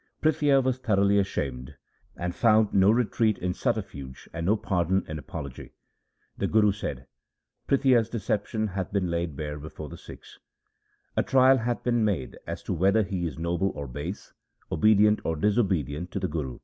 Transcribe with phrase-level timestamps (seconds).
[0.19, 1.75] Prithia was thoroughly ashamed,
[2.17, 5.75] and found no retreat in subterfuge and no pardon in apology.
[6.35, 7.05] The Guru said:'
[7.67, 10.39] Prithia's deception hath been laid bare before the Sikhs.
[11.15, 14.33] A trial hath been made as to whether he is noble or base,
[14.71, 16.57] obedient or disobedient to the Guru.'